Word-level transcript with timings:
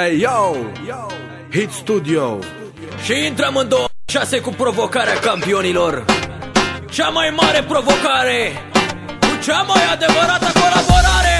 Hey 0.00 0.18
yo, 0.18 0.56
Hit 1.52 1.70
Studio. 1.70 2.38
Și 3.04 3.24
intrăm 3.26 3.56
în 3.56 3.68
26 3.68 4.40
cu 4.40 4.50
provocarea 4.50 5.18
campionilor. 5.18 6.04
Cea 6.90 7.08
mai 7.08 7.34
mare 7.40 7.62
provocare 7.62 8.52
Cu 9.20 9.32
cea 9.44 9.62
mai 9.62 9.82
adevărată 9.92 10.48
colaborare 10.60 11.38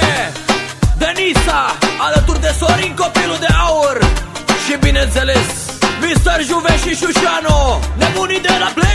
Denisa, 0.99 1.79
alături 2.07 2.41
de 2.41 2.54
Sorin 2.59 2.95
copilul 2.95 3.37
de 3.41 3.51
aur. 3.67 3.99
Și 4.65 4.79
bineînțeles 4.79 5.47
Mr. 6.01 6.40
Juve 6.49 6.74
și 6.83 6.97
Șușano 7.01 7.81
Nebunii 7.99 8.40
de 8.40 8.54
la 8.58 8.71
Play 8.74 8.90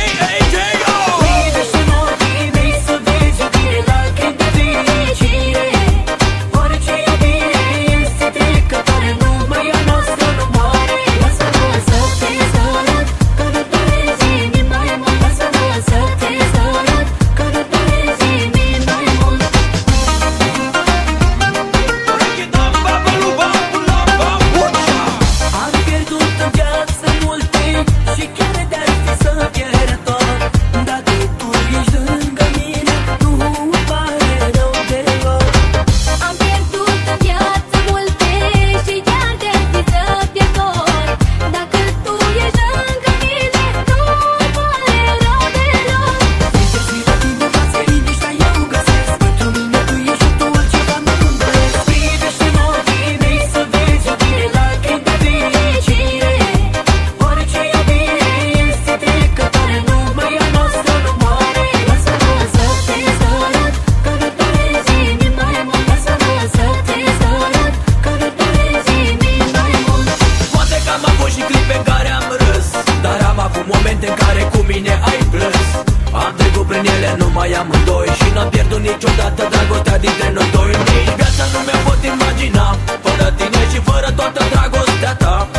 noi 77.45 77.55
amândoi. 77.61 78.07
Și 78.19 78.27
n-am 78.33 78.49
pierdut 78.49 78.81
niciodată 78.89 79.41
dragostea 79.53 79.97
dintre 79.97 80.27
noi 80.35 80.49
doi. 80.55 80.71
Nici 80.89 81.13
viața 81.19 81.45
nu 81.53 81.59
mi-a 81.65 81.79
pot 81.85 82.01
imagina 82.13 82.65
Fără 83.03 83.27
tine 83.37 83.61
și 83.71 83.79
fără 83.89 84.09
toată 84.17 84.41
dragostea 84.51 85.13
ta 85.15 85.54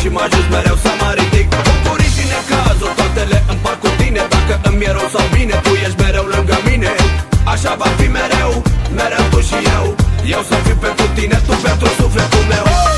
și 0.00 0.08
mă 0.08 0.20
ajut 0.26 0.46
mereu 0.54 0.76
să 0.84 0.90
mă 1.00 1.10
ridic. 1.18 1.48
Bucurii 1.66 2.12
și 2.16 2.24
necazuri, 2.32 2.94
toate 2.98 3.22
le 3.30 3.38
împart 3.52 3.80
cu 3.84 3.90
tine. 4.00 4.22
Dacă 4.34 4.54
îmi 4.68 4.84
e 4.88 4.90
rău 4.98 5.08
sau 5.14 5.26
bine, 5.34 5.56
tu 5.64 5.72
ești 5.84 5.98
mereu 6.02 6.26
lângă 6.34 6.56
mine. 6.68 6.92
Așa 7.52 7.72
va 7.80 7.88
fi 7.98 8.06
mereu, 8.18 8.52
mereu 8.98 9.24
tu 9.32 9.40
și 9.48 9.58
eu. 9.76 9.84
Eu 10.34 10.42
să 10.50 10.56
fiu 10.64 10.76
pentru 10.86 11.06
tine, 11.16 11.36
tu 11.46 11.54
pentru 11.66 11.88
sufletul 12.00 12.44
meu 12.54 12.89